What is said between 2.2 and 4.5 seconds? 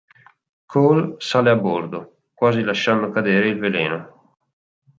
quasi lasciando cadere il veleno.